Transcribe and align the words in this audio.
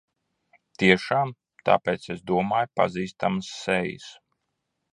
Tiešām! 0.83 1.33
Tāpēc 1.69 2.09
es 2.15 2.25
domāju 2.31 2.73
pazīstamas 2.81 3.53
sejas. 3.61 4.09